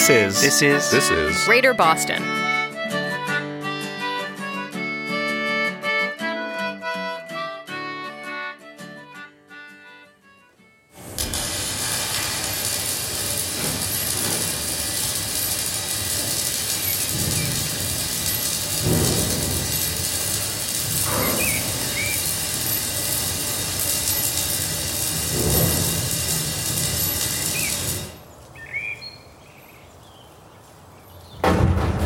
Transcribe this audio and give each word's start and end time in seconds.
This 0.00 0.08
is. 0.08 0.40
This 0.40 0.62
is. 0.62 0.90
This 0.90 1.10
is. 1.10 1.44
Greater 1.44 1.74
Boston. 1.74 2.39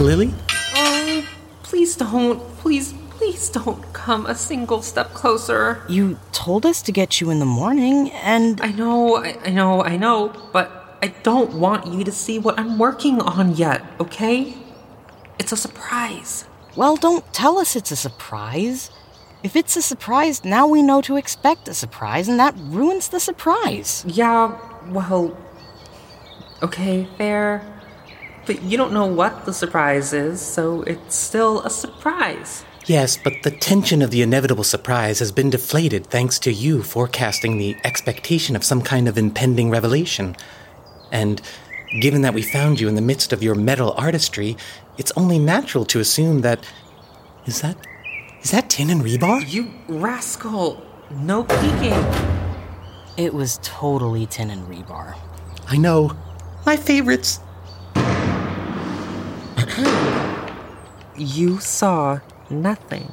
Lily? 0.04 0.34
Oh, 0.76 1.26
please 1.62 1.96
don't. 1.96 2.38
Please, 2.58 2.92
please 3.10 3.48
don't 3.48 3.80
come 3.94 4.26
a 4.26 4.34
single 4.34 4.82
step 4.82 5.14
closer. 5.14 5.82
You 5.88 6.18
told 6.32 6.66
us 6.66 6.82
to 6.82 6.92
get 6.92 7.20
you 7.22 7.30
in 7.30 7.38
the 7.38 7.46
morning, 7.46 8.10
and 8.12 8.60
I 8.60 8.70
know, 8.72 9.16
I, 9.16 9.38
I 9.44 9.50
know, 9.50 9.82
I 9.82 9.96
know, 9.96 10.32
but 10.52 10.98
I 11.02 11.08
don't 11.22 11.54
want 11.54 11.86
you 11.86 12.04
to 12.04 12.12
see 12.12 12.38
what 12.38 12.58
I'm 12.58 12.78
working 12.78 13.20
on 13.22 13.56
yet, 13.56 13.82
okay? 13.98 14.54
It's 15.38 15.52
a 15.52 15.56
surprise. 15.56 16.44
well, 16.76 16.96
don't 16.96 17.24
tell 17.32 17.58
us 17.58 17.74
it's 17.74 17.90
a 17.90 17.96
surprise. 17.96 18.90
If 19.42 19.56
it's 19.56 19.76
a 19.76 19.82
surprise, 19.82 20.44
now 20.44 20.66
we 20.66 20.82
know 20.82 21.00
to 21.02 21.16
expect 21.16 21.66
a 21.68 21.74
surprise, 21.74 22.28
and 22.28 22.38
that 22.38 22.54
ruins 22.58 23.08
the 23.08 23.20
surprise. 23.20 24.04
Yeah, 24.06 24.58
well, 24.88 25.34
okay, 26.62 27.08
fair. 27.16 27.73
But 28.46 28.62
you 28.62 28.76
don't 28.76 28.92
know 28.92 29.06
what 29.06 29.44
the 29.44 29.52
surprise 29.52 30.12
is, 30.12 30.40
so 30.40 30.82
it's 30.82 31.14
still 31.14 31.60
a 31.62 31.70
surprise. 31.70 32.64
Yes, 32.86 33.16
but 33.16 33.32
the 33.42 33.50
tension 33.50 34.02
of 34.02 34.10
the 34.10 34.20
inevitable 34.20 34.64
surprise 34.64 35.18
has 35.20 35.32
been 35.32 35.48
deflated 35.48 36.06
thanks 36.06 36.38
to 36.40 36.52
you 36.52 36.82
forecasting 36.82 37.56
the 37.56 37.76
expectation 37.82 38.54
of 38.54 38.62
some 38.62 38.82
kind 38.82 39.08
of 39.08 39.16
impending 39.16 39.70
revelation. 39.70 40.36
And 41.10 41.40
given 42.00 42.20
that 42.22 42.34
we 42.34 42.42
found 42.42 42.80
you 42.80 42.88
in 42.88 42.94
the 42.94 43.00
midst 43.00 43.32
of 43.32 43.42
your 43.42 43.54
metal 43.54 43.94
artistry, 43.96 44.58
it's 44.98 45.12
only 45.16 45.38
natural 45.38 45.86
to 45.86 46.00
assume 46.00 46.42
that. 46.42 46.64
Is 47.46 47.62
that. 47.62 47.76
Is 48.42 48.50
that 48.50 48.68
tin 48.68 48.90
and 48.90 49.00
rebar? 49.00 49.50
You 49.50 49.70
rascal! 49.88 50.82
No 51.10 51.44
peeking! 51.44 52.04
It 53.16 53.32
was 53.32 53.58
totally 53.62 54.26
tin 54.26 54.50
and 54.50 54.68
rebar. 54.68 55.16
I 55.66 55.78
know. 55.78 56.14
My 56.66 56.76
favorites. 56.76 57.40
Hmm. 59.76 60.54
You 61.16 61.58
saw 61.58 62.20
nothing. 62.48 63.10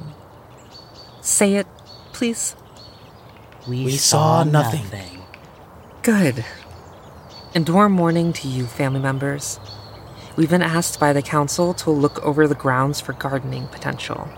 Say 1.20 1.54
it, 1.54 1.66
please. 2.12 2.54
We, 3.68 3.84
We 3.84 3.96
saw 3.96 4.44
nothing. 4.44 4.84
Good. 6.02 6.44
And 7.54 7.68
warm 7.68 7.92
morning 7.92 8.32
to 8.34 8.48
you, 8.48 8.66
family 8.66 9.00
members. 9.00 9.58
We've 10.36 10.50
been 10.50 10.62
asked 10.62 11.00
by 11.00 11.12
the 11.12 11.20
council 11.20 11.74
to 11.74 11.90
look 11.90 12.22
over 12.24 12.46
the 12.46 12.54
grounds 12.54 13.00
for 13.00 13.12
gardening 13.12 13.66
potential. 13.68 14.28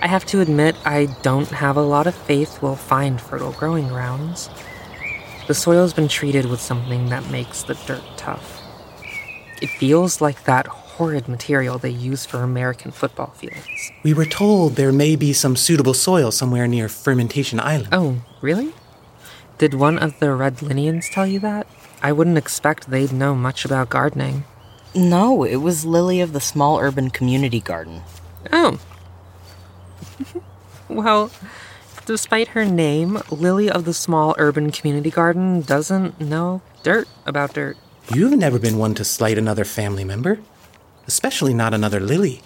I 0.00 0.06
have 0.06 0.24
to 0.26 0.40
admit, 0.40 0.76
I 0.84 1.06
don't 1.22 1.48
have 1.48 1.76
a 1.76 1.82
lot 1.82 2.06
of 2.06 2.14
faith 2.14 2.62
we'll 2.62 2.76
find 2.76 3.20
fertile 3.20 3.52
growing 3.52 3.88
grounds. 3.88 4.48
The 5.48 5.54
soil's 5.54 5.92
been 5.92 6.08
treated 6.08 6.46
with 6.46 6.60
something 6.60 7.10
that 7.10 7.30
makes 7.30 7.62
the 7.62 7.74
dirt 7.74 8.04
tough. 8.16 8.62
It 9.60 9.68
feels 9.68 10.20
like 10.20 10.44
that 10.44 10.66
horrid 10.96 11.28
material 11.28 11.78
they 11.78 11.90
use 11.90 12.26
for 12.26 12.42
American 12.42 12.90
football 12.90 13.30
fields. 13.30 13.90
We 14.02 14.14
were 14.14 14.26
told 14.26 14.76
there 14.76 14.92
may 14.92 15.16
be 15.16 15.32
some 15.32 15.56
suitable 15.56 15.94
soil 15.94 16.30
somewhere 16.30 16.66
near 16.68 16.88
Fermentation 16.88 17.60
Island. 17.60 17.88
Oh, 17.92 18.22
really? 18.40 18.74
Did 19.58 19.74
one 19.74 19.98
of 19.98 20.18
the 20.18 20.32
Red 20.32 20.56
Linians 20.56 21.10
tell 21.12 21.26
you 21.26 21.38
that? 21.40 21.66
I 22.02 22.12
wouldn't 22.12 22.38
expect 22.38 22.90
they'd 22.90 23.12
know 23.12 23.34
much 23.34 23.64
about 23.64 23.90
gardening. 23.90 24.44
No, 24.94 25.44
it 25.44 25.56
was 25.56 25.86
Lily 25.86 26.20
of 26.20 26.32
the 26.32 26.40
small 26.40 26.78
urban 26.78 27.10
community 27.10 27.60
garden. 27.60 28.02
Oh. 28.52 28.78
well, 30.88 31.30
despite 32.04 32.48
her 32.48 32.64
name, 32.64 33.22
Lily 33.30 33.70
of 33.70 33.84
the 33.84 33.94
small 33.94 34.34
urban 34.38 34.70
community 34.70 35.10
garden 35.10 35.62
doesn't 35.62 36.20
know 36.20 36.60
dirt 36.82 37.08
about 37.24 37.54
dirt. 37.54 37.76
You've 38.12 38.36
never 38.36 38.58
been 38.58 38.78
one 38.78 38.94
to 38.96 39.04
slight 39.04 39.38
another 39.38 39.64
family 39.64 40.04
member, 40.04 40.40
especially 41.12 41.52
not 41.52 41.74
another 41.74 42.00
Lily. 42.00 42.40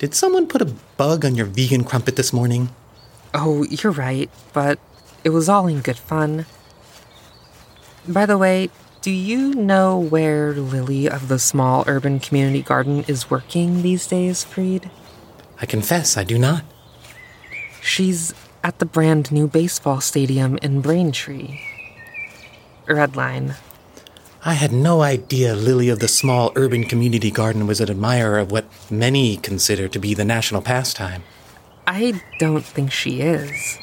Did 0.00 0.16
someone 0.16 0.48
put 0.48 0.60
a 0.60 0.74
bug 0.96 1.24
on 1.24 1.36
your 1.36 1.46
vegan 1.46 1.84
crumpet 1.84 2.16
this 2.16 2.32
morning? 2.32 2.70
Oh, 3.32 3.62
you're 3.62 3.92
right, 3.92 4.28
but 4.52 4.80
it 5.22 5.28
was 5.30 5.48
all 5.48 5.68
in 5.68 5.80
good 5.80 5.96
fun. 5.96 6.44
By 8.08 8.26
the 8.26 8.36
way, 8.36 8.68
do 9.00 9.12
you 9.12 9.54
know 9.54 9.96
where 9.96 10.52
Lily 10.52 11.08
of 11.08 11.28
the 11.28 11.38
small 11.38 11.84
urban 11.86 12.18
community 12.18 12.62
garden 12.62 13.04
is 13.06 13.30
working 13.30 13.82
these 13.82 14.08
days, 14.08 14.42
Freed? 14.42 14.90
I 15.60 15.66
confess, 15.66 16.16
I 16.16 16.24
do 16.24 16.38
not. 16.38 16.64
She's 17.80 18.34
at 18.64 18.80
the 18.80 18.86
brand 18.86 19.30
new 19.30 19.46
baseball 19.46 20.00
stadium 20.00 20.58
in 20.62 20.80
Braintree. 20.80 21.60
Redline. 22.88 23.54
I 24.44 24.54
had 24.54 24.72
no 24.72 25.02
idea 25.02 25.54
Lily 25.54 25.88
of 25.88 26.00
the 26.00 26.08
small 26.08 26.50
urban 26.56 26.82
community 26.84 27.30
garden 27.30 27.68
was 27.68 27.80
an 27.80 27.88
admirer 27.88 28.38
of 28.38 28.50
what 28.50 28.64
many 28.90 29.36
consider 29.36 29.86
to 29.86 29.98
be 30.00 30.14
the 30.14 30.24
national 30.24 30.62
pastime. 30.62 31.22
I 31.86 32.20
don't 32.40 32.64
think 32.64 32.90
she 32.90 33.20
is. 33.20 33.78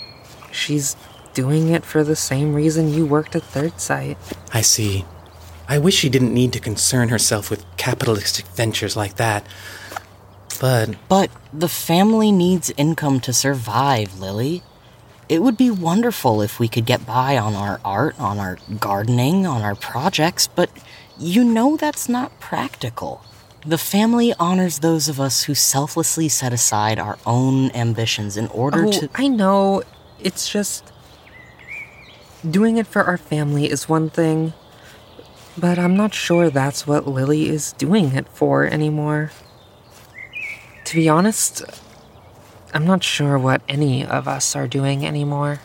She's 0.52 0.98
doing 1.34 1.70
it 1.70 1.86
for 1.86 2.04
the 2.04 2.16
same 2.16 2.54
reason 2.54 2.94
you 2.94 3.06
worked 3.06 3.38
at 3.38 3.44
Third 3.44 3.80
Sight. 3.80 4.18
I 4.54 4.60
see. 4.60 5.06
I 5.70 5.78
wish 5.78 5.96
she 5.96 6.10
didn't 6.10 6.34
need 6.34 6.52
to 6.54 6.60
concern 6.60 7.08
herself 7.08 7.50
with 7.50 7.64
capitalistic 7.78 8.46
ventures 8.48 8.98
like 8.98 9.16
that. 9.16 9.46
But 10.60 10.96
But 11.08 11.32
the 11.54 11.70
family 11.70 12.34
needs 12.34 12.70
income 12.76 13.22
to 13.22 13.32
survive, 13.32 14.20
Lily. 14.20 14.64
It 15.30 15.44
would 15.44 15.58
be 15.58 15.70
wonderful 15.70 16.42
if 16.42 16.60
we 16.60 16.68
could 16.68 16.86
get 16.88 17.06
by 17.06 17.38
on 17.38 17.54
our 17.54 17.80
art, 17.86 18.20
on 18.20 18.40
our 18.40 18.58
gardening, 18.80 19.46
on 19.46 19.62
our 19.62 19.76
projects, 19.76 20.48
but 20.48 20.72
you 21.20 21.44
know 21.44 21.78
that's 21.78 22.10
not 22.10 22.38
practical. 22.40 23.22
The 23.66 23.78
family 23.78 24.34
honors 24.40 24.80
those 24.80 25.08
of 25.08 25.20
us 25.20 25.44
who 25.44 25.54
selflessly 25.54 26.30
set 26.30 26.52
aside 26.52 26.98
our 26.98 27.20
own 27.28 27.70
ambitions 27.76 28.38
in 28.38 28.48
order 28.48 28.86
Oh, 28.86 28.92
to. 28.92 29.10
I 29.16 29.28
know. 29.28 29.84
It's 30.20 30.50
just. 30.50 30.92
Doing 32.50 32.78
it 32.78 32.88
for 32.88 33.04
our 33.04 33.18
family 33.18 33.70
is 33.70 33.90
one 33.90 34.10
thing, 34.10 34.54
but 35.58 35.78
I'm 35.78 35.98
not 35.98 36.14
sure 36.14 36.50
that's 36.50 36.88
what 36.88 37.06
Lily 37.06 37.50
is 37.50 37.74
doing 37.74 38.16
it 38.16 38.30
for 38.30 38.64
anymore. 38.66 39.32
To 40.86 40.96
be 40.96 41.10
honest, 41.10 41.64
I'm 42.74 42.86
not 42.86 43.04
sure 43.04 43.38
what 43.40 43.62
any 43.68 44.06
of 44.06 44.28
us 44.28 44.56
are 44.56 44.68
doing 44.68 45.06
anymore. 45.06 45.60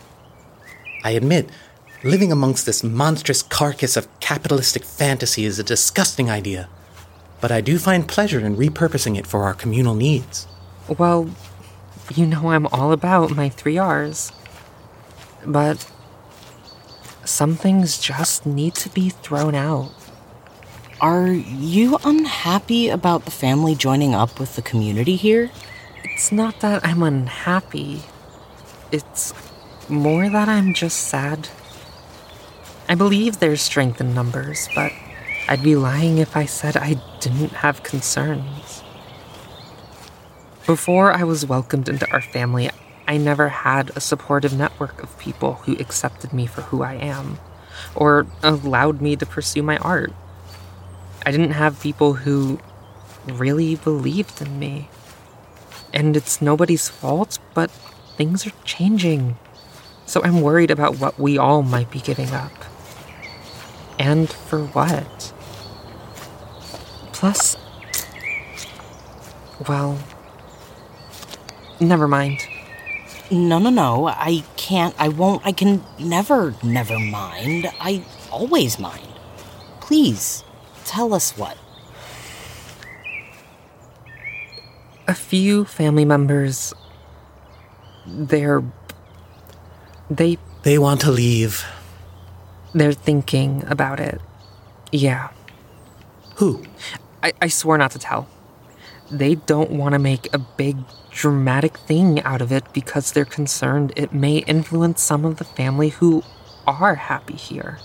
I 1.03 1.11
admit, 1.11 1.49
living 2.03 2.31
amongst 2.31 2.65
this 2.65 2.83
monstrous 2.83 3.43
carcass 3.43 3.95
of 3.95 4.07
capitalistic 4.19 4.83
fantasy 4.83 5.45
is 5.45 5.59
a 5.59 5.63
disgusting 5.63 6.29
idea. 6.29 6.67
But 7.41 7.51
I 7.51 7.61
do 7.61 7.77
find 7.77 8.07
pleasure 8.07 8.39
in 8.39 8.55
repurposing 8.55 9.17
it 9.17 9.27
for 9.27 9.43
our 9.43 9.53
communal 9.53 9.93
needs. 9.93 10.47
Well, 10.87 11.29
you 12.13 12.25
know 12.25 12.49
I'm 12.49 12.67
all 12.67 12.91
about 12.91 13.35
my 13.35 13.49
three 13.49 13.77
R's. 13.77 14.31
But 15.45 15.87
some 17.23 17.55
things 17.55 17.99
just 17.99 18.45
need 18.45 18.73
to 18.75 18.89
be 18.89 19.09
thrown 19.09 19.53
out. 19.53 19.91
Are 21.01 21.27
you 21.27 21.99
unhappy 22.03 22.89
about 22.89 23.25
the 23.25 23.31
family 23.31 23.75
joining 23.75 24.15
up 24.15 24.39
with 24.39 24.55
the 24.55 24.61
community 24.61 25.15
here? 25.15 25.51
It's 26.07 26.31
not 26.31 26.59
that 26.59 26.85
I'm 26.85 27.01
unhappy. 27.01 28.03
It's 28.91 29.33
more 29.89 30.29
that 30.29 30.47
I'm 30.47 30.75
just 30.75 31.07
sad. 31.07 31.49
I 32.87 32.93
believe 32.93 33.39
there's 33.39 33.63
strength 33.63 33.99
in 33.99 34.13
numbers, 34.13 34.69
but 34.75 34.93
I'd 35.49 35.63
be 35.63 35.75
lying 35.75 36.19
if 36.19 36.37
I 36.37 36.45
said 36.45 36.77
I 36.77 37.01
didn't 37.21 37.53
have 37.53 37.81
concerns. 37.81 38.83
Before 40.67 41.11
I 41.11 41.23
was 41.23 41.47
welcomed 41.47 41.89
into 41.89 42.09
our 42.11 42.21
family, 42.21 42.69
I 43.07 43.17
never 43.17 43.49
had 43.49 43.89
a 43.95 43.99
supportive 43.99 44.53
network 44.53 45.01
of 45.01 45.17
people 45.17 45.55
who 45.55 45.73
accepted 45.77 46.31
me 46.31 46.45
for 46.45 46.61
who 46.61 46.83
I 46.83 46.93
am, 46.93 47.39
or 47.95 48.27
allowed 48.43 49.01
me 49.01 49.15
to 49.15 49.25
pursue 49.25 49.63
my 49.63 49.77
art. 49.77 50.13
I 51.25 51.31
didn't 51.31 51.53
have 51.53 51.81
people 51.81 52.13
who 52.13 52.59
really 53.25 53.75
believed 53.75 54.39
in 54.39 54.59
me. 54.59 54.89
And 55.95 56.15
it's 56.15 56.41
nobody's 56.41 56.89
fault, 56.89 57.39
but 57.55 57.71
things 58.17 58.45
are 58.45 58.53
changing. 58.63 59.37
So 60.05 60.21
I'm 60.23 60.41
worried 60.41 60.69
about 60.69 60.99
what 60.99 61.17
we 61.17 61.37
all 61.37 61.63
might 61.63 61.89
be 61.89 61.99
giving 61.99 62.29
up. 62.31 62.51
And 63.97 64.29
for 64.29 64.65
what? 64.65 65.33
Plus, 67.13 67.55
well, 69.67 69.97
never 71.79 72.07
mind. 72.07 72.45
No, 73.31 73.57
no, 73.57 73.69
no. 73.69 74.07
I 74.07 74.43
can't. 74.57 74.93
I 74.99 75.07
won't. 75.09 75.45
I 75.45 75.51
can 75.51 75.83
never, 75.97 76.53
never 76.61 76.99
mind. 76.99 77.71
I 77.79 78.03
always 78.31 78.77
mind. 78.77 79.07
Please, 79.79 80.43
tell 80.83 81.13
us 81.13 81.35
what. 81.37 81.57
A 85.07 85.15
few 85.35 85.65
family 85.65 86.05
members. 86.05 86.73
They're. 88.07 88.63
They. 90.09 90.37
They 90.63 90.77
want 90.77 91.01
to 91.01 91.11
leave. 91.11 91.65
They're 92.73 92.93
thinking 92.93 93.63
about 93.67 93.99
it. 93.99 94.21
Yeah. 94.93 95.31
Who? 96.37 96.63
I, 97.21 97.33
I 97.41 97.47
swore 97.49 97.77
not 97.77 97.91
to 97.91 97.99
tell. 97.99 98.29
They 99.11 99.35
don't 99.35 99.71
want 99.71 99.91
to 99.91 99.99
make 99.99 100.33
a 100.33 100.39
big 100.39 100.77
dramatic 101.11 101.77
thing 101.79 102.21
out 102.21 102.41
of 102.41 102.53
it 102.53 102.63
because 102.71 103.11
they're 103.11 103.25
concerned 103.25 103.91
it 103.97 104.13
may 104.13 104.37
influence 104.37 105.01
some 105.01 105.25
of 105.25 105.35
the 105.37 105.43
family 105.43 105.89
who 105.89 106.23
are 106.65 106.95
happy 106.95 107.35
here. 107.35 107.79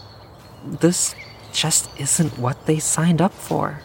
This 0.64 1.16
just 1.52 1.90
isn't 1.98 2.38
what 2.38 2.66
they 2.66 2.78
signed 2.78 3.20
up 3.20 3.32
for. 3.32 3.82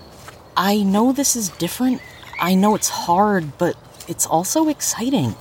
I 0.55 0.83
know 0.83 1.11
this 1.11 1.35
is 1.35 1.49
different. 1.49 2.01
I 2.39 2.55
know 2.55 2.75
it's 2.75 2.89
hard, 2.89 3.57
but 3.57 3.75
it's 4.07 4.25
also 4.25 4.69
exciting. 4.69 5.35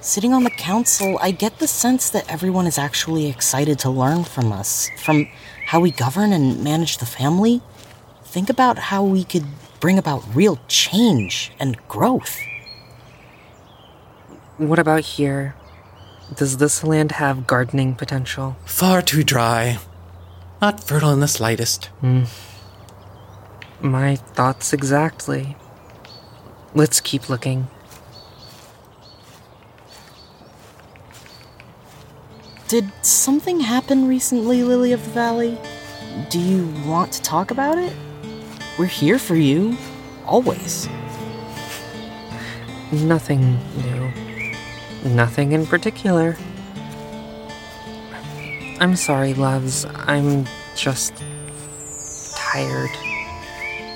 Sitting 0.00 0.32
on 0.32 0.44
the 0.44 0.50
council, 0.50 1.18
I 1.20 1.32
get 1.32 1.58
the 1.58 1.66
sense 1.66 2.08
that 2.10 2.30
everyone 2.32 2.66
is 2.66 2.78
actually 2.78 3.28
excited 3.28 3.78
to 3.80 3.90
learn 3.90 4.24
from 4.24 4.52
us, 4.52 4.90
from 4.96 5.28
how 5.66 5.80
we 5.80 5.90
govern 5.90 6.32
and 6.32 6.62
manage 6.62 6.98
the 6.98 7.06
family. 7.06 7.60
Think 8.24 8.48
about 8.48 8.78
how 8.78 9.02
we 9.02 9.24
could 9.24 9.44
bring 9.80 9.98
about 9.98 10.22
real 10.34 10.60
change 10.68 11.52
and 11.58 11.76
growth. 11.88 12.38
What 14.56 14.78
about 14.78 15.00
here? 15.00 15.54
Does 16.34 16.58
this 16.58 16.84
land 16.84 17.12
have 17.12 17.46
gardening 17.46 17.94
potential? 17.94 18.56
Far 18.64 19.02
too 19.02 19.22
dry. 19.22 19.78
Not 20.60 20.82
fertile 20.82 21.12
in 21.12 21.20
the 21.20 21.28
slightest. 21.28 21.86
Hmm. 22.00 22.24
My 23.80 24.16
thoughts 24.16 24.72
exactly. 24.72 25.56
Let's 26.78 27.00
keep 27.00 27.28
looking. 27.28 27.66
Did 32.68 32.92
something 33.04 33.58
happen 33.58 34.06
recently, 34.06 34.62
Lily 34.62 34.92
of 34.92 35.04
the 35.04 35.10
Valley? 35.10 35.58
Do 36.30 36.38
you 36.38 36.72
want 36.86 37.10
to 37.14 37.22
talk 37.22 37.50
about 37.50 37.78
it? 37.78 37.92
We're 38.78 38.86
here 38.86 39.18
for 39.18 39.34
you, 39.34 39.76
always. 40.24 40.88
Nothing 42.92 43.58
new. 43.82 44.12
Nothing 45.04 45.50
in 45.50 45.66
particular. 45.66 46.36
I'm 48.78 48.94
sorry, 48.94 49.34
loves. 49.34 49.84
I'm 49.84 50.46
just 50.76 51.12
tired. 52.36 52.90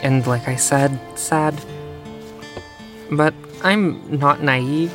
And 0.03 0.27
like 0.27 0.49
I 0.49 0.57
said, 0.57 0.99
sad. 1.15 1.55
But 3.13 3.35
I'm 3.63 4.19
not 4.19 4.43
naive. 4.43 4.93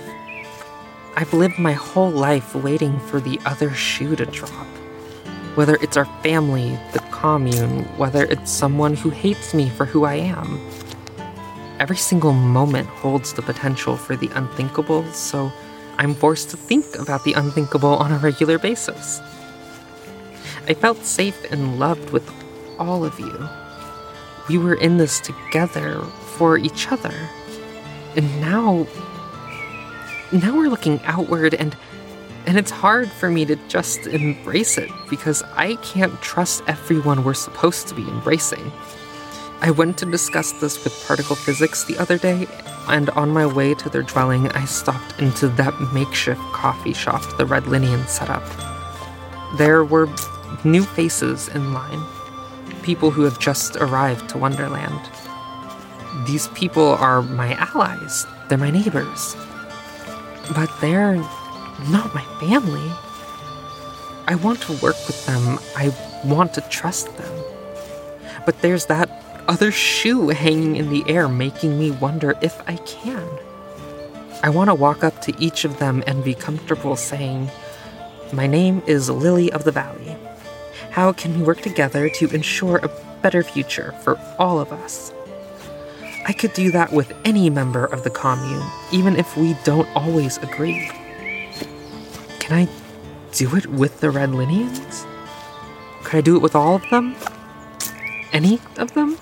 I've 1.15 1.33
lived 1.33 1.59
my 1.59 1.73
whole 1.73 2.09
life 2.09 2.55
waiting 2.55 2.99
for 2.99 3.19
the 3.19 3.39
other 3.45 3.71
shoe 3.71 4.15
to 4.15 4.25
drop. 4.25 4.65
Whether 5.53 5.75
it's 5.81 5.97
our 5.97 6.05
family, 6.23 6.79
the 6.93 6.99
commune, 7.11 7.83
whether 7.97 8.23
it's 8.23 8.51
someone 8.51 8.95
who 8.95 9.11
hates 9.11 9.53
me 9.53 9.69
for 9.69 9.85
who 9.85 10.05
I 10.05 10.15
am. 10.15 10.59
Every 11.79 11.95
single 11.95 12.33
moment 12.33 12.87
holds 12.87 13.33
the 13.33 13.43
potential 13.43 13.95
for 13.95 14.15
the 14.15 14.31
unthinkable, 14.33 15.03
so 15.11 15.51
I'm 15.99 16.15
forced 16.15 16.49
to 16.49 16.57
think 16.57 16.97
about 16.97 17.23
the 17.23 17.33
unthinkable 17.33 17.97
on 17.97 18.11
a 18.11 18.17
regular 18.17 18.57
basis. 18.57 19.19
I 20.67 20.73
felt 20.73 21.05
safe 21.05 21.51
and 21.51 21.77
loved 21.77 22.09
with 22.09 22.27
all 22.79 23.05
of 23.05 23.19
you. 23.19 23.47
We 24.49 24.57
were 24.57 24.75
in 24.75 24.97
this 24.97 25.19
together 25.19 26.01
for 26.37 26.57
each 26.57 26.91
other. 26.91 27.13
And 28.17 28.41
now. 28.41 28.85
Now 30.33 30.57
we're 30.57 30.69
looking 30.69 30.99
outward, 31.05 31.53
and. 31.53 31.77
And 32.47 32.57
it's 32.57 32.71
hard 32.71 33.11
for 33.11 33.29
me 33.29 33.43
to 33.43 33.57
just 33.67 34.07
embrace 34.07 34.77
it 34.77 34.89
because 35.09 35.43
I 35.55 35.75
can't 35.75 36.21
trust 36.21 36.63
everyone 36.65 37.25
we're 37.25 37.33
supposed 37.33 37.89
to 37.89 37.93
be 37.93 38.03
embracing. 38.03 38.71
I 39.59 39.71
went 39.71 39.97
to 39.97 40.05
discuss 40.05 40.53
this 40.53 40.81
with 40.81 41.03
particle 41.05 41.35
physics 41.35 41.83
the 41.83 41.97
other 41.97 42.17
day, 42.17 42.47
and 42.87 43.09
on 43.11 43.31
my 43.31 43.45
way 43.45 43.73
to 43.73 43.89
their 43.89 44.03
dwelling, 44.03 44.47
I 44.53 44.63
stopped 44.63 45.19
into 45.19 45.49
that 45.49 45.73
makeshift 45.93 46.39
coffee 46.53 46.93
shop 46.93 47.21
the 47.37 47.45
Red 47.45 47.63
Linian 47.63 48.07
set 48.07 48.29
up. 48.29 48.45
There 49.57 49.83
were 49.83 50.07
new 50.63 50.83
faces 50.83 51.49
in 51.49 51.73
line, 51.73 52.01
people 52.81 53.11
who 53.11 53.23
have 53.23 53.39
just 53.39 53.75
arrived 53.75 54.29
to 54.29 54.37
Wonderland. 54.37 55.01
These 56.25 56.47
people 56.49 56.87
are 56.95 57.21
my 57.21 57.53
allies, 57.53 58.25
they're 58.47 58.57
my 58.57 58.71
neighbors. 58.71 59.35
But 60.55 60.71
they're 60.81 61.17
not 61.89 62.15
my 62.15 62.23
family. 62.39 62.91
I 64.27 64.35
want 64.35 64.61
to 64.61 64.71
work 64.73 64.95
with 65.05 65.25
them, 65.25 65.59
I 65.75 65.95
want 66.25 66.53
to 66.55 66.61
trust 66.69 67.15
them. 67.17 67.43
But 68.45 68.61
there's 68.61 68.87
that 68.87 69.09
other 69.47 69.71
shoe 69.71 70.29
hanging 70.29 70.75
in 70.75 70.89
the 70.89 71.03
air, 71.07 71.27
making 71.27 71.77
me 71.77 71.91
wonder 71.91 72.33
if 72.41 72.59
I 72.67 72.77
can. 72.77 73.27
I 74.43 74.49
want 74.49 74.69
to 74.69 74.75
walk 74.75 75.03
up 75.03 75.21
to 75.23 75.33
each 75.39 75.65
of 75.65 75.79
them 75.79 76.03
and 76.07 76.23
be 76.23 76.33
comfortable 76.33 76.95
saying, 76.95 77.49
My 78.33 78.47
name 78.47 78.81
is 78.87 79.09
Lily 79.09 79.51
of 79.51 79.63
the 79.63 79.71
Valley. 79.71 80.15
How 80.91 81.13
can 81.13 81.39
we 81.39 81.45
work 81.45 81.61
together 81.61 82.09
to 82.09 82.29
ensure 82.29 82.77
a 82.77 82.89
better 83.21 83.43
future 83.43 83.93
for 84.03 84.19
all 84.39 84.59
of 84.59 84.71
us? 84.71 85.13
I 86.27 86.33
could 86.33 86.51
do 86.51 86.71
that 86.71 86.91
with 86.91 87.13
any 87.23 87.49
member 87.49 87.85
of 87.85 88.03
the 88.03 88.09
commune, 88.09 88.69
even 88.91 89.15
if 89.15 89.37
we 89.37 89.55
don't 89.63 89.87
always 89.95 90.37
agree. 90.39 90.91
Can 92.39 92.67
I 92.67 92.67
do 93.31 93.55
it 93.55 93.65
with 93.67 94.01
the 94.01 94.11
Red 94.11 94.31
Linians? 94.31 95.07
Could 96.03 96.17
I 96.17 96.21
do 96.21 96.35
it 96.35 96.41
with 96.41 96.53
all 96.53 96.75
of 96.75 96.83
them? 96.89 97.15
Any 98.33 98.59
of 98.77 98.93
them? 98.93 99.17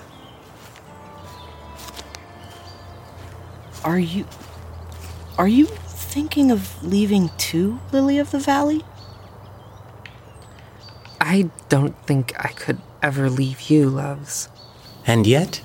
Are 3.84 4.00
you. 4.00 4.26
Are 5.38 5.46
you 5.46 5.66
thinking 5.66 6.50
of 6.50 6.82
leaving 6.82 7.30
too, 7.38 7.78
Lily 7.92 8.18
of 8.18 8.32
the 8.32 8.40
Valley? 8.40 8.84
I 11.20 11.50
don't 11.68 11.96
think 12.04 12.32
I 12.36 12.48
could 12.48 12.80
ever 13.00 13.30
leave 13.30 13.70
you, 13.70 13.90
loves. 13.90 14.48
And 15.06 15.24
yet, 15.24 15.60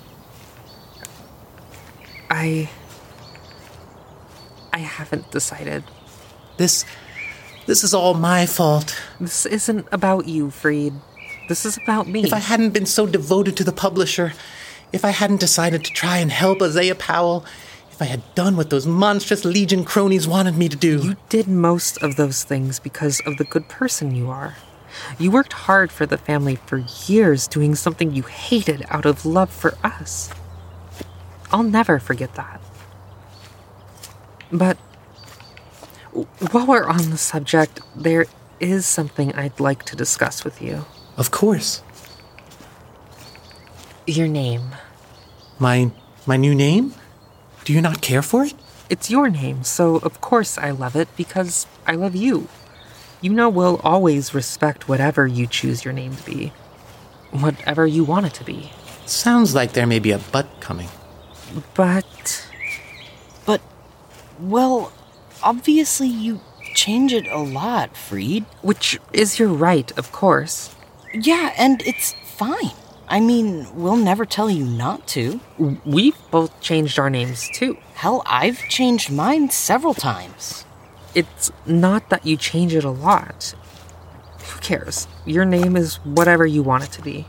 I. 2.32 2.70
I 4.74 4.80
haven't 4.80 5.32
decided. 5.32 5.84
this. 6.58 6.86
This 7.68 7.84
is 7.84 7.94
all 7.94 8.16
my 8.16 8.48
fault. 8.48 9.00
This 9.20 9.46
isn't 9.46 9.88
about 9.92 10.28
you, 10.28 10.50
Freed. 10.50 10.94
This 11.48 11.66
is 11.66 11.78
about 11.78 12.08
me. 12.08 12.24
If 12.24 12.34
I 12.34 12.40
hadn't 12.40 12.72
been 12.72 12.88
so 12.88 13.06
devoted 13.06 13.56
to 13.58 13.64
the 13.64 13.72
publisher, 13.72 14.34
if 14.92 15.06
I 15.06 15.12
hadn't 15.12 15.40
decided 15.40 15.86
to 15.86 15.94
try 15.94 16.18
and 16.18 16.32
help 16.32 16.62
Isaiah 16.62 16.96
Powell, 16.96 17.46
if 17.92 18.02
if 18.02 18.08
I 18.08 18.10
had 18.10 18.34
done 18.34 18.58
what 18.58 18.72
those 18.72 18.88
monstrous 18.88 19.46
Legion 19.46 19.86
cronies 19.86 20.28
wanted 20.28 20.58
me 20.58 20.68
to 20.70 20.76
do. 20.76 21.02
You 21.04 21.18
did 21.30 21.48
most 21.48 22.02
of 22.02 22.16
those 22.16 22.44
things 22.44 22.80
because 22.80 23.20
of 23.28 23.38
the 23.38 23.44
good 23.44 23.68
person 23.68 24.16
you 24.16 24.28
are. 24.28 24.56
You 25.20 25.30
worked 25.30 25.54
hard 25.54 25.92
for 25.92 26.08
the 26.08 26.18
family 26.18 26.56
for 26.56 26.84
years 27.06 27.48
doing 27.48 27.76
something 27.76 28.12
you 28.12 28.24
hated 28.24 28.84
out 28.90 29.06
of 29.06 29.24
love 29.24 29.52
for 29.52 29.78
us. 29.84 30.32
I'll 31.52 31.64
never 31.64 32.00
forget 32.00 32.36
that. 32.36 32.62
But 34.52 34.78
while 36.52 36.68
we're 36.68 36.88
on 36.88 37.10
the 37.10 37.18
subject, 37.18 37.80
there 37.96 38.26
is 38.60 38.86
something 38.86 39.34
I'd 39.34 39.60
like 39.60 39.84
to 39.84 39.96
discuss 39.96 40.44
with 40.44 40.62
you. 40.62 40.86
Of 41.18 41.32
course. 41.32 41.84
Your 44.06 44.28
name. 44.28 44.76
My 45.60 45.92
my 46.26 46.38
new 46.38 46.56
name? 46.56 46.94
Do 47.64 47.74
you 47.74 47.82
not 47.82 48.02
care 48.02 48.22
for 48.22 48.44
it? 48.44 48.54
It's 48.90 49.10
your 49.10 49.30
name, 49.30 49.64
so 49.64 49.98
of 49.98 50.20
course 50.20 50.58
I 50.58 50.72
love 50.72 50.96
it 50.96 51.08
because 51.16 51.66
I 51.88 51.96
love 51.96 52.16
you. 52.16 52.48
You 53.22 53.32
know 53.32 53.50
we'll 53.50 53.80
always 53.84 54.34
respect 54.34 54.90
whatever 54.90 55.28
you 55.28 55.48
choose 55.48 55.86
your 55.86 55.94
name 55.94 56.16
to 56.16 56.24
be. 56.24 56.54
Whatever 57.32 57.88
you 57.88 58.04
want 58.04 58.26
it 58.26 58.34
to 58.36 58.44
be. 58.44 58.72
Sounds 59.06 59.56
like 59.56 59.74
there 59.74 59.88
may 59.88 60.00
be 60.00 60.12
a 60.12 60.18
but 60.18 60.48
coming. 60.60 60.90
But 61.74 62.48
But, 63.46 63.62
well, 64.40 64.92
obviously 65.44 66.08
you 66.08 66.42
change 66.74 67.14
it 67.14 67.28
a 67.28 67.40
lot, 67.40 67.96
Freed. 67.96 68.46
which 68.62 69.00
is 69.14 69.40
your 69.40 69.50
right, 69.50 69.92
of 69.98 70.12
course. 70.12 70.76
Yeah, 71.14 71.54
and 71.58 71.82
it's 71.84 72.14
fine. 72.36 72.72
I 73.08 73.20
mean, 73.20 73.68
we'll 73.76 73.98
never 73.98 74.26
tell 74.26 74.50
you 74.50 74.64
not 74.66 75.06
to. 75.10 75.42
We've 75.86 76.18
both 76.32 76.62
changed 76.62 76.98
our 76.98 77.10
names 77.10 77.50
too. 77.54 77.78
Hell, 77.96 78.24
I've 78.26 78.60
changed 78.70 79.12
mine 79.12 79.50
several 79.50 79.94
times. 79.94 80.64
It's 81.14 81.52
not 81.66 82.10
that 82.10 82.26
you 82.26 82.38
change 82.38 82.74
it 82.74 82.86
a 82.86 82.90
lot. 82.90 83.54
Who 84.48 84.60
cares? 84.62 85.08
Your 85.26 85.44
name 85.44 85.76
is 85.76 85.98
whatever 86.06 86.46
you 86.46 86.64
want 86.64 86.86
it 86.86 86.92
to 86.94 87.02
be. 87.02 87.28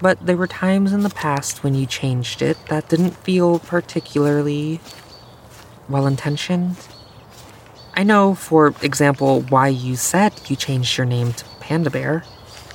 But 0.00 0.24
there 0.24 0.36
were 0.36 0.46
times 0.46 0.92
in 0.92 1.00
the 1.00 1.10
past 1.10 1.64
when 1.64 1.74
you 1.74 1.86
changed 1.86 2.42
it 2.42 2.58
that 2.66 2.88
didn't 2.88 3.16
feel 3.16 3.58
particularly 3.58 4.80
well 5.88 6.06
intentioned. 6.06 6.76
I 7.94 8.02
know, 8.02 8.34
for 8.34 8.74
example, 8.82 9.40
why 9.42 9.68
you 9.68 9.96
said 9.96 10.34
you 10.48 10.56
changed 10.56 10.98
your 10.98 11.06
name 11.06 11.32
to 11.32 11.44
Panda 11.60 11.90
Bear. 11.90 12.24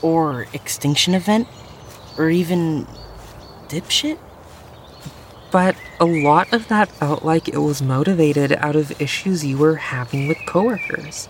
Or 0.01 0.47
Extinction 0.53 1.13
Event. 1.13 1.47
Or 2.17 2.29
even. 2.29 2.87
Dipshit? 3.67 4.17
But 5.51 5.75
a 5.99 6.05
lot 6.05 6.51
of 6.53 6.67
that 6.69 6.89
felt 6.89 7.23
like 7.23 7.47
it 7.47 7.57
was 7.57 7.81
motivated 7.81 8.53
out 8.53 8.75
of 8.75 8.99
issues 9.01 9.45
you 9.45 9.57
were 9.57 9.75
having 9.75 10.27
with 10.27 10.37
coworkers. 10.47 11.29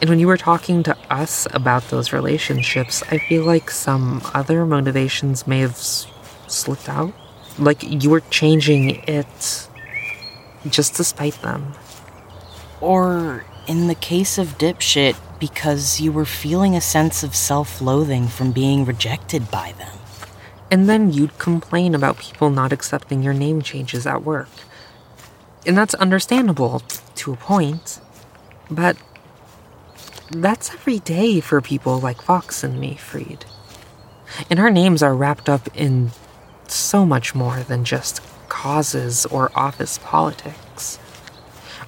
And 0.00 0.10
when 0.10 0.18
you 0.18 0.26
were 0.26 0.36
talking 0.36 0.82
to 0.82 0.96
us 1.10 1.46
about 1.52 1.88
those 1.90 2.12
relationships, 2.12 3.02
I 3.10 3.18
feel 3.18 3.44
like 3.44 3.70
some 3.70 4.22
other 4.32 4.64
motivations 4.64 5.46
may 5.46 5.60
have 5.60 5.72
s- 5.72 6.06
slipped 6.46 6.88
out. 6.88 7.12
Like 7.58 7.82
you 7.82 8.10
were 8.10 8.20
changing 8.30 9.02
it 9.06 9.68
just 10.68 10.94
to 10.96 11.04
spite 11.04 11.40
them. 11.42 11.74
Or, 12.80 13.44
in 13.66 13.88
the 13.88 13.94
case 13.94 14.38
of 14.38 14.56
Dipshit, 14.58 15.16
because 15.38 16.00
you 16.00 16.12
were 16.12 16.24
feeling 16.24 16.74
a 16.76 16.80
sense 16.80 17.22
of 17.22 17.34
self 17.34 17.80
loathing 17.80 18.28
from 18.28 18.52
being 18.52 18.84
rejected 18.84 19.50
by 19.50 19.72
them. 19.72 19.98
And 20.70 20.88
then 20.88 21.12
you'd 21.12 21.38
complain 21.38 21.94
about 21.94 22.18
people 22.18 22.50
not 22.50 22.72
accepting 22.72 23.22
your 23.22 23.34
name 23.34 23.60
changes 23.60 24.06
at 24.06 24.22
work. 24.22 24.48
And 25.66 25.76
that's 25.76 25.94
understandable 25.94 26.80
to 27.16 27.32
a 27.32 27.36
point. 27.36 28.00
But 28.70 28.96
that's 30.30 30.72
every 30.72 31.00
day 31.00 31.40
for 31.40 31.60
people 31.60 31.98
like 31.98 32.22
Fox 32.22 32.62
and 32.62 32.78
me, 32.78 32.94
Freed. 32.94 33.44
And 34.48 34.60
our 34.60 34.70
names 34.70 35.02
are 35.02 35.14
wrapped 35.14 35.48
up 35.48 35.68
in 35.76 36.10
so 36.68 37.04
much 37.04 37.34
more 37.34 37.60
than 37.60 37.84
just 37.84 38.22
causes 38.48 39.26
or 39.26 39.50
office 39.54 39.98
politics. 39.98 40.98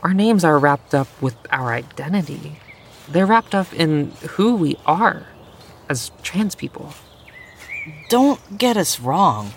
Our 0.02 0.12
names 0.12 0.44
are 0.44 0.58
wrapped 0.58 0.94
up 0.94 1.06
with 1.20 1.36
our 1.50 1.72
identity. 1.72 2.58
They're 3.08 3.26
wrapped 3.26 3.54
up 3.54 3.72
in 3.72 4.10
who 4.30 4.56
we 4.56 4.76
are 4.84 5.26
as 5.88 6.10
trans 6.22 6.56
people. 6.56 6.94
Don't 8.08 8.58
get 8.58 8.76
us 8.76 8.98
wrong. 8.98 9.52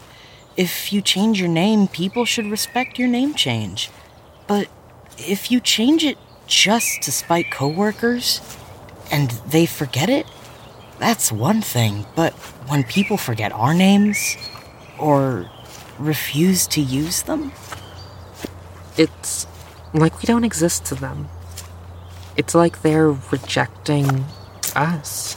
If 0.56 0.94
you 0.94 1.02
change 1.02 1.40
your 1.40 1.50
name, 1.50 1.88
people 1.88 2.26
should 2.26 2.46
respect 2.46 3.00
your 3.00 3.08
name 3.08 3.34
change. 3.34 3.90
But 4.46 4.68
if 5.18 5.50
you 5.50 5.60
change 5.60 6.04
it 6.04 6.18
just 6.48 7.02
to 7.04 7.12
spite 7.12 7.50
coworkers 7.52 8.42
and 9.16 9.30
they 9.48 9.66
forget 9.66 10.10
it, 10.10 10.28
that's 11.00 11.32
one 11.32 11.62
thing. 11.62 12.06
But 12.16 12.34
when 12.68 12.84
people 12.84 13.18
forget 13.18 13.54
our 13.54 13.74
names 13.74 14.36
or 15.00 15.50
refuse 16.00 16.68
to 16.76 16.82
use 16.82 17.24
them, 17.24 17.54
It's 18.98 19.48
like 19.94 20.22
we 20.22 20.28
don't 20.28 20.46
exist 20.46 20.86
to 20.88 20.96
them. 20.96 21.30
It's 22.38 22.56
like 22.56 22.82
they're 22.82 23.12
rejecting 23.32 24.26
us, 24.76 25.36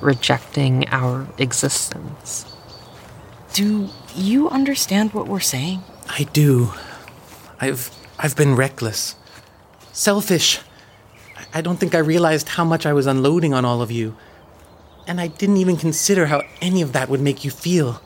rejecting 0.00 0.88
our 0.88 1.28
existence. 1.38 2.46
do 3.54 3.88
you 4.14 4.48
understand 4.50 5.12
what 5.14 5.26
we're 5.28 5.40
saying? 5.40 5.82
I 6.08 6.24
do. 6.32 6.72
I've 7.60 7.90
I've 8.18 8.36
been 8.36 8.56
reckless. 8.56 9.16
Selfish. 9.92 10.60
I- 11.52 11.60
don't 11.60 11.78
think 11.78 11.94
I 11.94 11.98
realized 11.98 12.50
how 12.50 12.64
much 12.64 12.86
I 12.86 12.92
was 12.92 13.06
unloading 13.06 13.54
on 13.54 13.64
all 13.64 13.82
of 13.82 13.90
you. 13.90 14.16
And 15.06 15.20
I 15.20 15.28
didn't 15.28 15.56
even 15.56 15.76
consider 15.76 16.26
how 16.26 16.42
any 16.60 16.82
of 16.82 16.92
that 16.92 17.08
would 17.08 17.20
make 17.20 17.44
you 17.44 17.50
feel. 17.50 18.00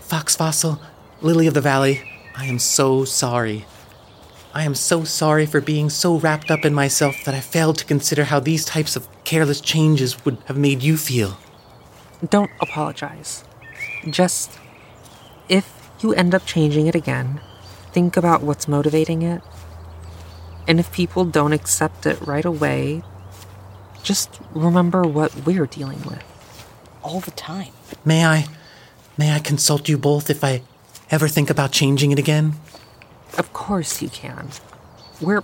Fox 0.00 0.34
Fossil, 0.34 0.80
Lily 1.20 1.46
of 1.46 1.54
the 1.54 1.60
Valley, 1.60 2.02
I 2.36 2.46
am 2.46 2.58
so 2.58 3.04
sorry. 3.04 3.66
I 4.54 4.64
am 4.64 4.74
so 4.74 5.04
sorry 5.04 5.46
for 5.46 5.60
being 5.60 5.90
so 5.90 6.16
wrapped 6.16 6.50
up 6.50 6.64
in 6.64 6.74
myself 6.74 7.16
that 7.24 7.34
I 7.34 7.40
failed 7.40 7.78
to 7.78 7.84
consider 7.84 8.24
how 8.24 8.40
these 8.40 8.64
types 8.64 8.96
of 8.96 9.06
careless 9.24 9.60
changes 9.60 10.24
would 10.24 10.38
have 10.46 10.56
made 10.56 10.82
you 10.82 10.96
feel. 10.96 11.36
Don't 12.28 12.50
apologize. 12.60 13.44
Just, 14.10 14.58
if 15.48 15.90
you 16.00 16.12
end 16.14 16.34
up 16.34 16.46
changing 16.46 16.86
it 16.86 16.94
again, 16.94 17.40
think 17.92 18.16
about 18.16 18.42
what's 18.42 18.66
motivating 18.66 19.22
it. 19.22 19.42
And 20.68 20.78
if 20.78 20.92
people 20.92 21.24
don't 21.24 21.54
accept 21.54 22.04
it 22.04 22.20
right 22.20 22.44
away, 22.44 23.02
just 24.02 24.38
remember 24.54 25.02
what 25.02 25.34
we're 25.46 25.66
dealing 25.66 26.02
with. 26.02 26.22
All 27.02 27.20
the 27.20 27.30
time. 27.30 27.72
May 28.04 28.26
I 28.26 28.46
may 29.16 29.32
I 29.32 29.38
consult 29.38 29.88
you 29.88 29.96
both 29.96 30.28
if 30.28 30.44
I 30.44 30.62
ever 31.10 31.26
think 31.26 31.48
about 31.48 31.72
changing 31.72 32.12
it 32.12 32.18
again? 32.18 32.52
Of 33.38 33.52
course 33.54 34.02
you 34.02 34.10
can. 34.10 34.50
We're 35.22 35.42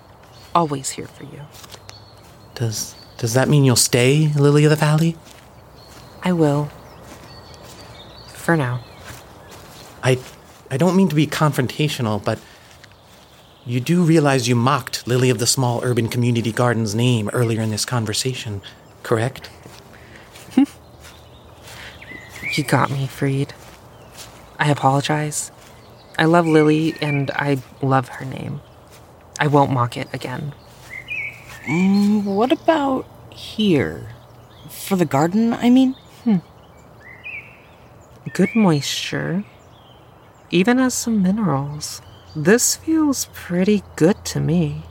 always 0.54 0.90
here 0.90 1.06
for 1.06 1.24
you. 1.24 1.40
Does 2.54 2.94
does 3.16 3.32
that 3.32 3.48
mean 3.48 3.64
you'll 3.64 3.76
stay, 3.76 4.28
Lily 4.36 4.64
of 4.64 4.70
the 4.70 4.76
Valley? 4.76 5.16
I 6.22 6.32
will. 6.32 6.70
For 8.26 8.56
now. 8.56 8.84
I 10.02 10.18
I 10.70 10.76
don't 10.76 10.96
mean 10.96 11.08
to 11.08 11.14
be 11.16 11.26
confrontational, 11.26 12.22
but 12.22 12.38
you 13.66 13.80
do 13.80 14.02
realize 14.02 14.48
you 14.48 14.54
mocked 14.54 15.06
Lily 15.06 15.30
of 15.30 15.38
the 15.38 15.46
Small 15.46 15.82
Urban 15.82 16.08
Community 16.08 16.52
Garden's 16.52 16.94
name 16.94 17.30
earlier 17.32 17.62
in 17.62 17.70
this 17.70 17.84
conversation, 17.84 18.60
correct? 19.02 19.50
You 22.56 22.62
got 22.62 22.88
me, 22.88 23.08
Freed. 23.08 23.52
I 24.60 24.70
apologize. 24.70 25.50
I 26.16 26.26
love 26.26 26.46
Lily 26.46 26.94
and 27.00 27.32
I 27.32 27.58
love 27.82 28.08
her 28.08 28.24
name. 28.24 28.60
I 29.40 29.48
won't 29.48 29.72
mock 29.72 29.96
it 29.96 30.06
again. 30.12 30.54
Mm, 31.66 32.22
what 32.22 32.52
about 32.52 33.06
here? 33.30 34.14
For 34.70 34.94
the 34.94 35.04
garden, 35.04 35.52
I 35.52 35.68
mean? 35.68 35.94
Hmm. 36.22 36.36
Good 38.32 38.54
moisture. 38.54 39.42
Even 40.52 40.78
has 40.78 40.94
some 40.94 41.22
minerals. 41.22 42.00
This 42.36 42.74
feels 42.74 43.28
pretty 43.32 43.84
good 43.94 44.24
to 44.26 44.40
me. 44.40 44.82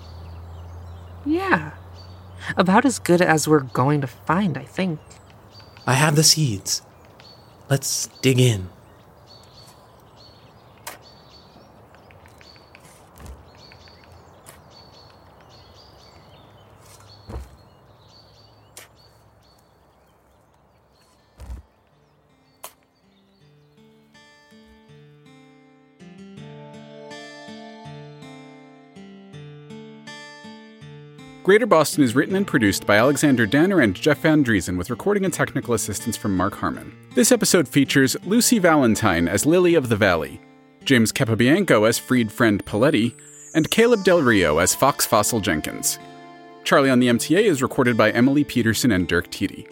Yeah. 1.26 1.72
About 2.56 2.86
as 2.86 3.00
good 3.00 3.22
as 3.22 3.48
we're 3.48 3.60
going 3.60 4.00
to 4.02 4.08
find, 4.08 4.58
I 4.58 4.64
think. 4.64 5.00
I 5.86 5.94
have 5.94 6.16
the 6.16 6.24
seeds. 6.24 6.82
Let's 7.70 8.08
dig 8.22 8.40
in. 8.40 8.70
Greater 31.44 31.66
Boston 31.66 32.06
is 32.06 32.16
written 32.16 32.38
and 32.38 32.48
produced 32.48 32.88
by 32.88 32.96
Alexander 32.96 33.46
Danner 33.46 33.82
and 33.82 33.94
Jeff 33.94 34.20
Van 34.20 34.46
Dreason 34.46 34.78
with 34.78 34.90
recording 34.90 35.26
and 35.26 35.34
technical 35.34 35.74
assistance 35.74 36.16
from 36.16 36.38
Marck 36.38 36.56
Harmon. 36.56 36.96
This 37.16 37.34
episode 37.34 37.68
features 37.68 38.16
Lucy 38.24 38.60
Valentine 38.60 39.28
as 39.28 39.46
Lily 39.46 39.76
of 39.76 39.90
the 39.90 39.98
Valley, 39.98 40.40
James 40.86 41.12
Capobianco 41.12 41.86
as 41.86 42.00
Freed 42.00 42.32
Friend 42.32 42.64
Poletti, 42.64 43.14
and 43.54 43.70
Caleb 43.70 44.06
Del 44.06 44.22
Rio 44.22 44.60
as 44.60 44.74
Fox 44.74 45.06
Fossil 45.06 45.42
Jenkins. 45.42 46.00
Charlie 46.64 46.90
on 46.90 47.02
the 47.02 47.10
MTA 47.10 47.44
is 47.44 47.62
recorded 47.62 47.98
by 47.98 48.12
Emily 48.12 48.46
Petersen 48.46 48.94
and 48.94 49.06
Dirk 49.06 49.30
Tiede. 49.30 49.68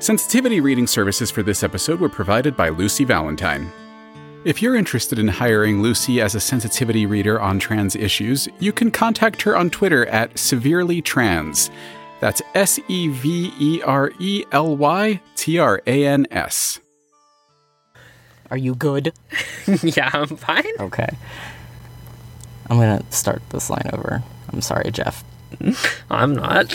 Sensitivity 0.00 0.60
reading 0.60 0.88
services 0.88 1.30
for 1.30 1.44
this 1.44 1.62
episode 1.62 2.00
were 2.00 2.08
provided 2.08 2.56
by 2.56 2.68
Lucy 2.68 3.04
Valentine. 3.04 3.70
If 4.46 4.62
you're 4.62 4.76
interested 4.76 5.18
in 5.18 5.26
hiring 5.26 5.82
Lucy 5.82 6.20
as 6.20 6.36
a 6.36 6.40
sensitivity 6.40 7.04
reader 7.04 7.40
on 7.40 7.58
trans 7.58 7.96
issues, 7.96 8.46
you 8.60 8.72
can 8.72 8.92
contact 8.92 9.42
her 9.42 9.56
on 9.56 9.70
Twitter 9.70 10.06
at 10.06 10.38
severely 10.38 11.02
trans. 11.02 11.68
That's 12.20 12.40
S 12.54 12.78
E 12.86 13.08
V 13.08 13.52
E 13.58 13.82
R 13.82 14.12
E 14.20 14.44
L 14.52 14.76
Y 14.76 15.20
T 15.34 15.58
R 15.58 15.82
A 15.88 16.06
N 16.06 16.28
S. 16.30 16.78
Are 18.48 18.56
you 18.56 18.76
good? 18.76 19.12
yeah, 19.82 20.10
I'm 20.12 20.28
fine. 20.28 20.62
Okay. 20.78 21.08
I'm 22.70 22.76
gonna 22.76 23.02
start 23.10 23.42
this 23.50 23.68
line 23.68 23.90
over. 23.92 24.22
I'm 24.52 24.60
sorry, 24.60 24.92
Jeff. 24.92 25.24
I'm 26.08 26.36
not. 26.36 26.68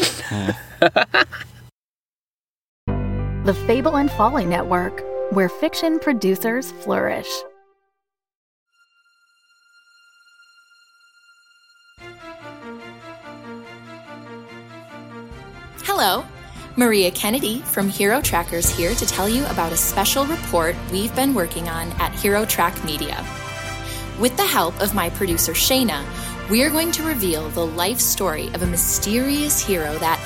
The 3.46 3.54
Fable 3.66 3.96
and 3.96 4.12
Folly 4.12 4.46
Network, 4.46 5.06
where 5.32 5.48
fiction 5.48 6.00
producers 6.00 6.74
flourish. 6.74 7.30
Hello, 16.04 16.26
Maria 16.78 17.12
Kennedy 17.12 17.60
from 17.60 17.88
Hero 17.88 18.22
Trackers 18.22 18.76
here 18.76 18.96
to 18.96 19.06
tell 19.06 19.30
you 19.30 19.46
about 19.46 19.72
a 19.72 19.78
special 19.78 20.26
report 20.26 20.76
we've 20.92 21.16
been 21.16 21.36
working 21.36 21.70
on 21.70 21.92
at 22.02 22.12
Hero 22.12 22.44
Track 22.44 22.84
Media. 22.84 23.24
With 24.20 24.36
the 24.36 24.44
help 24.44 24.82
of 24.82 24.96
my 24.96 25.12
producer 25.12 25.52
Shayna, 25.52 26.04
we 26.50 26.64
are 26.64 26.72
going 26.72 26.92
to 26.94 27.04
reveal 27.04 27.50
the 27.50 27.68
life 27.68 28.00
story 28.00 28.48
of 28.56 28.64
a 28.64 28.66
mysterious 28.66 29.64
hero 29.64 29.96
that, 30.00 30.20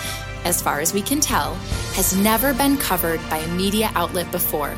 as 0.45 0.61
far 0.61 0.79
as 0.79 0.93
we 0.93 1.01
can 1.01 1.19
tell, 1.19 1.55
has 1.95 2.15
never 2.15 2.53
been 2.53 2.77
covered 2.77 3.19
by 3.29 3.39
a 3.39 3.55
media 3.55 3.91
outlet 3.95 4.31
before. 4.31 4.73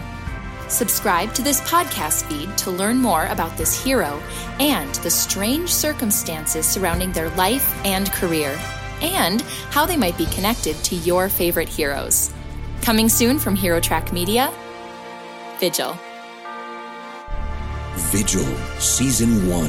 Subscribe 0.68 1.32
to 1.36 1.44
this 1.44 1.62
podcast 1.62 2.24
feed 2.24 2.58
to 2.58 2.72
learn 2.72 2.98
more 2.98 3.27
about 3.27 3.56
this 3.56 3.80
hero 3.80 4.20
and 4.60 4.96
the 4.96 5.12
strange 5.12 5.72
circumstances 5.72 6.66
surrounding 6.66 7.12
their 7.12 7.30
life 7.36 7.72
and 7.86 8.12
career, 8.13 8.60
and 9.01 9.42
how 9.72 9.86
they 9.86 9.98
might 9.98 10.18
be 10.18 10.25
connected 10.27 10.75
to 10.84 10.96
your 10.96 11.30
favorite 11.30 11.70
heroes. 11.70 12.32
Coming 12.82 13.10
soon 13.10 13.39
from 13.39 13.56
Hero 13.56 13.80
Track 13.80 14.13
Media, 14.13 14.51
Vigil. 15.60 15.98
Vigil, 17.96 18.46
Season 18.80 19.50
1, 19.50 19.66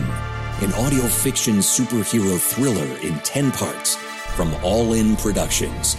an 0.63 0.73
audio 0.75 1.05
fiction 1.05 1.57
superhero 1.57 2.39
thriller 2.39 2.87
in 2.99 3.19
10 3.21 3.51
parts 3.53 3.97
from 4.37 4.55
All 4.63 4.93
In 4.93 5.17
Productions. 5.17 5.97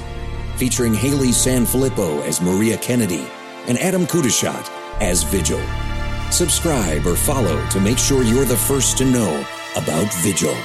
Featuring 0.55 0.93
Haley 0.93 1.29
Sanfilippo 1.29 2.21
as 2.23 2.41
Maria 2.41 2.77
Kennedy 2.77 3.27
and 3.67 3.77
Adam 3.79 4.05
Kudashat 4.05 4.69
as 5.01 5.23
Vigil. 5.23 5.61
Subscribe 6.31 7.05
or 7.05 7.15
follow 7.15 7.67
to 7.69 7.79
make 7.81 7.97
sure 7.97 8.23
you're 8.23 8.45
the 8.45 8.55
first 8.55 8.97
to 8.99 9.05
know 9.05 9.45
about 9.75 10.13
Vigil. 10.15 10.55